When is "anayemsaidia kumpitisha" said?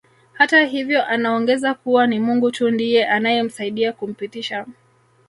3.07-4.65